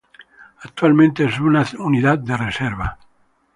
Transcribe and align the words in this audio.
Actualmente, 0.63 1.25
es 1.25 1.39
una 1.39 1.63
unidad 1.77 2.17
de 2.17 2.35
reserva. 2.35 2.97